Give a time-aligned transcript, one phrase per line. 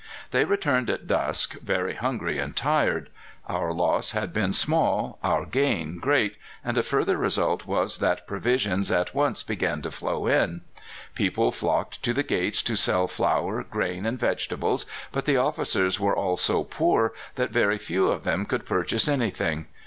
[0.31, 3.11] They returned at dusk, very hungry and tired.
[3.47, 8.89] Our loss had been small, our gain great, and a further result was that provisions
[8.89, 10.61] at once began to flow in.
[11.13, 14.87] People flocked to the gates to sell flour, grain, and vegetables.
[15.11, 19.67] But the officers were all so poor that very few of them could purchase anything.